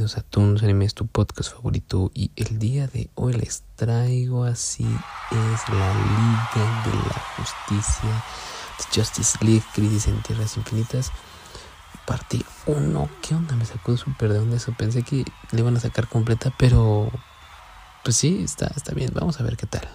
[0.00, 2.10] bienvenidos a Toons Animes, tu podcast favorito.
[2.14, 8.24] Y el día de hoy les traigo así es la Liga de la Justicia,
[8.94, 11.12] Justice League, Crisis en Tierras Infinitas,
[12.06, 13.10] parte 1.
[13.20, 13.54] ¿Qué onda?
[13.56, 14.72] Me sacó súper de onda eso.
[14.72, 15.22] Pensé que
[15.52, 17.10] le iban a sacar completa, pero
[18.02, 19.10] pues sí, está, está bien.
[19.12, 19.86] Vamos a ver qué tal.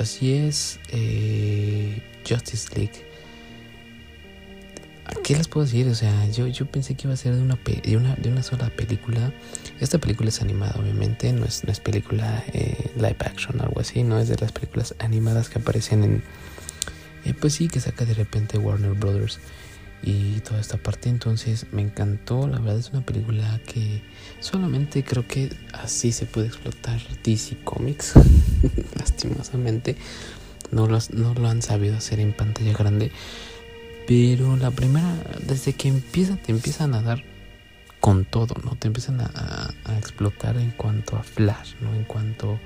[0.00, 3.10] Así es eh, Justice League.
[5.24, 5.88] ¿Qué les puedo decir?
[5.88, 8.42] O sea, yo, yo pensé que iba a ser de una, de una, de una
[8.42, 9.32] sola película.
[9.80, 13.80] Esta película es animada, obviamente, no es, no es película eh, live action o algo
[13.80, 16.22] así, no es de las películas animadas que aparecen en...
[17.24, 19.40] Eh, pues sí, que saca de repente Warner Brothers
[20.02, 21.08] y toda esta parte.
[21.08, 24.02] Entonces me encantó, la verdad es una película que
[24.40, 28.14] solamente creo que así se puede explotar DC Comics,
[28.98, 29.96] lastimosamente.
[30.70, 33.10] No, no lo han sabido hacer en pantalla grande.
[34.06, 35.14] Pero la primera,
[35.46, 37.22] desde que empieza, te empiezan a dar
[38.00, 38.76] con todo, ¿no?
[38.76, 41.94] Te empiezan a, a explotar en cuanto a Flash, ¿no?
[41.94, 42.58] En cuanto a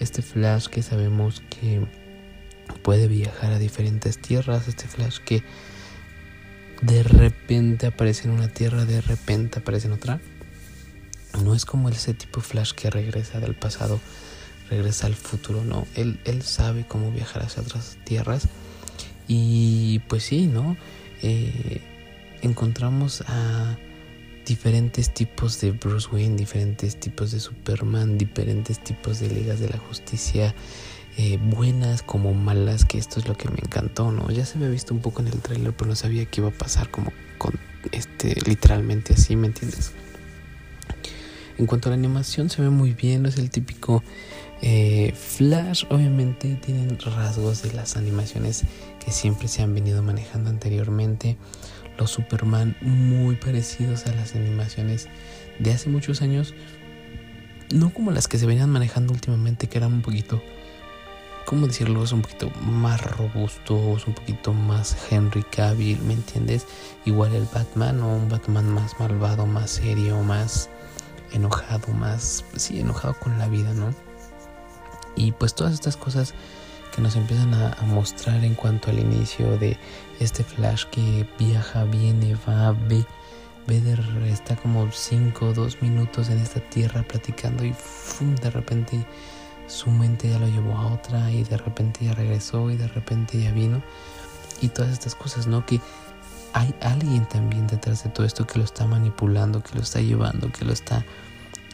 [0.00, 1.80] este Flash que sabemos que
[2.82, 5.42] puede viajar a diferentes tierras, este Flash que
[6.80, 10.20] de repente aparece en una tierra, de repente aparece en otra.
[11.42, 14.00] No es como ese tipo Flash que regresa del pasado,
[14.68, 15.86] regresa al futuro, no.
[15.94, 18.48] Él, él sabe cómo viajar hacia otras tierras.
[19.28, 20.76] Y pues sí, ¿no?
[21.22, 21.80] Eh,
[22.42, 23.76] encontramos a
[24.44, 29.78] diferentes tipos de Bruce Wayne, diferentes tipos de Superman, diferentes tipos de ligas de la
[29.78, 30.54] justicia,
[31.16, 34.30] eh, buenas como malas, que esto es lo que me encantó, ¿no?
[34.30, 36.52] Ya se había visto un poco en el trailer, pero no sabía que iba a
[36.52, 37.58] pasar como con
[37.92, 39.92] este, literalmente así, ¿me entiendes?
[41.58, 44.02] En cuanto a la animación se ve muy bien, no es el típico
[44.62, 48.64] eh, Flash, obviamente tienen rasgos de las animaciones
[49.04, 51.36] que siempre se han venido manejando anteriormente.
[51.98, 55.08] Los Superman muy parecidos a las animaciones
[55.58, 56.54] de hace muchos años,
[57.74, 60.42] no como las que se venían manejando últimamente, que eran un poquito
[61.44, 62.04] ¿cómo decirlo?
[62.04, 66.66] Es un poquito más robusto, es un poquito más Henry Cavill, ¿me entiendes?
[67.04, 70.68] Igual el Batman, o un Batman más malvado, más serio, más
[71.32, 73.94] enojado, más, sí, enojado con la vida, ¿no?
[75.16, 76.34] Y pues todas estas cosas
[76.94, 79.78] que nos empiezan a, mostrar en cuanto al inicio de
[80.18, 83.04] este Flash que viaja, viene, va, ve,
[83.66, 88.34] de, está como 5 o 2 minutos en esta tierra platicando y ¡fum!
[88.36, 89.06] de repente
[89.70, 93.40] su mente ya lo llevó a otra y de repente ya regresó y de repente
[93.40, 93.82] ya vino
[94.60, 95.64] y todas estas cosas, ¿no?
[95.64, 95.80] Que
[96.52, 100.50] hay alguien también detrás de todo esto que lo está manipulando, que lo está llevando,
[100.50, 101.04] que lo está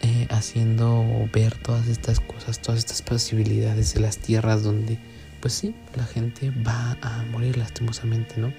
[0.00, 4.98] eh, haciendo ver todas estas cosas, todas estas posibilidades de las tierras donde,
[5.40, 8.52] pues sí, la gente va a morir lastimosamente, ¿no?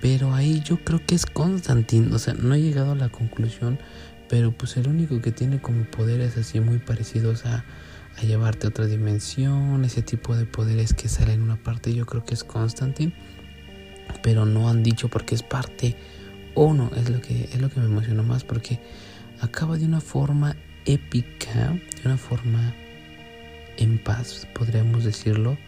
[0.00, 3.78] Pero ahí yo creo que es Constantine, o sea, no he llegado a la conclusión,
[4.28, 7.64] pero pues el único que tiene como poderes así muy parecidos a
[8.16, 12.06] a llevarte a otra dimensión, ese tipo de poderes que salen en una parte, yo
[12.06, 13.12] creo que es Constantine,
[14.22, 15.96] pero no han dicho porque es parte
[16.54, 18.78] o no, es lo que es lo que me emocionó más porque
[19.40, 22.74] acaba de una forma épica, de una forma
[23.76, 25.58] en paz, podríamos decirlo,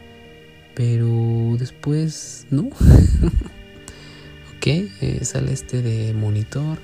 [0.74, 2.62] pero después no.
[4.56, 6.78] ok, eh, sale este de monitor,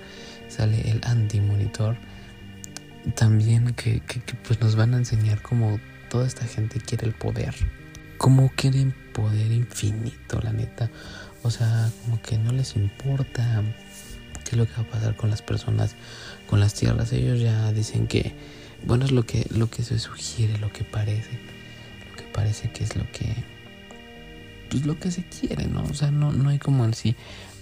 [0.48, 1.96] sale el anti-monitor
[3.14, 4.02] también que,
[4.46, 7.54] pues nos van a enseñar cómo toda esta gente quiere el poder.
[8.18, 10.90] Cómo quieren poder infinito, la neta.
[11.42, 13.62] O sea, como que no les importa
[14.44, 15.96] qué es lo que va a pasar con las personas,
[16.48, 17.12] con las tierras.
[17.12, 18.34] Ellos ya dicen que,
[18.84, 21.32] bueno, es lo que, lo que se sugiere, lo que parece.
[22.10, 23.34] Lo que parece que es lo que,
[24.70, 25.82] pues lo que se quiere, ¿no?
[25.84, 27.16] O sea, no, no hay como en sí,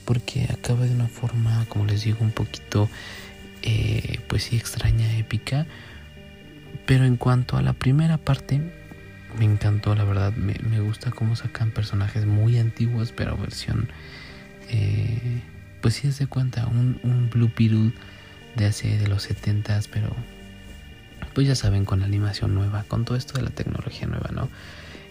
[0.05, 2.91] porque acaba de una forma, como les digo, un poquito
[3.63, 5.67] eh, pues sí extraña, épica.
[6.87, 8.61] Pero en cuanto a la primera parte,
[9.39, 10.33] me encantó, la verdad.
[10.33, 13.89] Me, gusta cómo sacan personajes muy antiguos, pero versión.
[14.69, 15.43] Eh,
[15.81, 17.93] pues sí, se cuenta, un, un Blue Beetle
[18.57, 20.15] de hace de los 70s, pero
[21.35, 24.49] pues ya saben, con animación nueva, con todo esto de la tecnología nueva, ¿no?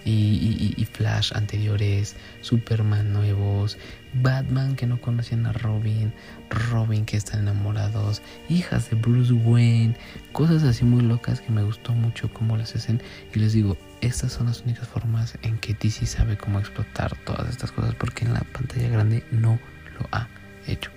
[0.09, 3.77] Y, Flash anteriores, Superman nuevos,
[4.13, 6.13] Batman que no conocían a Robin,
[6.50, 9.95] Robin que están enamorados, hijas de Bruce Wayne,
[10.31, 13.01] cosas así muy locas que me gustó mucho cómo las hacen
[13.33, 17.50] y les digo, estas son las únicas formas en que DC sabe cómo explotar todas
[17.50, 19.59] estas cosas porque en la pantalla grande no
[20.00, 20.27] lo ha
[20.67, 20.91] hecho.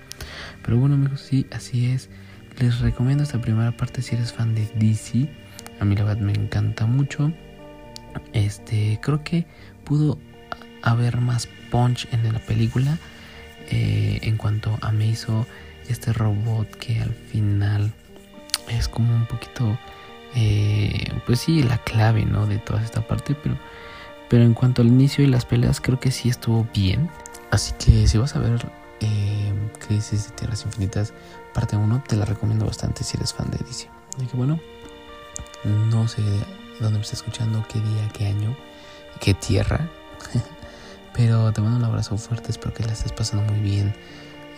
[0.62, 2.08] Pero bueno amigos, sí, así es.
[2.58, 5.28] Les recomiendo esta primera parte si eres fan de DC.
[5.80, 7.32] A mí la verdad me encanta mucho.
[8.32, 9.46] Este, creo que
[9.84, 10.18] pudo
[10.82, 12.98] haber más punch en la película
[13.68, 15.46] eh, en cuanto a me hizo
[15.88, 17.92] este robot que al final
[18.68, 19.78] es como un poquito,
[20.34, 22.46] eh, pues sí, la clave, ¿no?
[22.46, 23.56] De toda esta parte, pero,
[24.28, 27.10] pero en cuanto al inicio y las peleas, creo que sí estuvo bien.
[27.50, 28.66] Así que si vas a ver
[29.00, 29.52] eh,
[29.86, 31.12] Crisis de Tierras Infinitas,
[31.52, 33.88] parte 1, te la recomiendo bastante si eres fan de DC.
[34.16, 34.60] Así que bueno,
[35.64, 36.22] no sé
[36.80, 38.56] dónde me está escuchando, qué día, qué año,
[39.20, 39.88] qué tierra.
[41.14, 43.94] Pero te mando un abrazo fuerte, espero que la estés pasando muy bien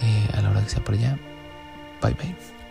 [0.01, 1.19] eh, a la hora que sea por allá.
[2.01, 2.64] Bye bye.